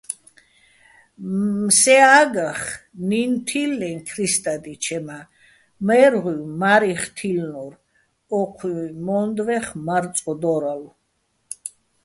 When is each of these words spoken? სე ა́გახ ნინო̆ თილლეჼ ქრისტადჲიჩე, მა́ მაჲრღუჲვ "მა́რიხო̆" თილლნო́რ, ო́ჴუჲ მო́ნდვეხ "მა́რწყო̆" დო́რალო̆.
სე 1.79 1.95
ა́გახ 2.19 2.59
ნინო̆ 3.09 3.41
თილლეჼ 3.47 3.89
ქრისტადჲიჩე, 4.07 4.97
მა́ 5.07 5.23
მაჲრღუჲვ 5.87 6.43
"მა́რიხო̆" 6.59 7.13
თილლნო́რ, 7.17 7.73
ო́ჴუჲ 8.39 8.75
მო́ნდვეხ 9.05 9.65
"მა́რწყო̆" 9.85 10.37
დო́რალო̆. 10.41 10.93